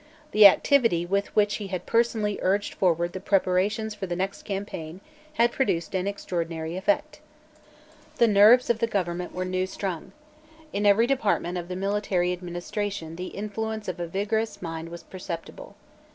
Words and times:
The 0.31 0.47
activity 0.47 1.05
with 1.05 1.27
which 1.35 1.57
he 1.57 1.67
had 1.67 1.85
personally 1.85 2.39
urged 2.41 2.73
forward 2.73 3.13
the 3.13 3.19
preparations 3.19 3.93
for 3.93 4.07
the 4.07 4.15
next 4.15 4.41
campaign 4.41 4.99
had 5.33 5.51
produced 5.51 5.93
an 5.93 6.07
extraordinary 6.07 6.75
effect. 6.75 7.19
The 8.15 8.27
nerves 8.27 8.71
of 8.71 8.79
the 8.79 8.87
government 8.87 9.31
were 9.31 9.45
new 9.45 9.67
strung. 9.67 10.11
In 10.73 10.87
every 10.87 11.05
department 11.05 11.59
of 11.59 11.67
the 11.67 11.75
military 11.75 12.33
administration 12.33 13.15
the 13.15 13.27
influence 13.27 13.87
of 13.87 13.99
a 13.99 14.07
vigorous 14.07 14.59
mind 14.59 14.89
was 14.89 15.03
perceptible. 15.03 15.75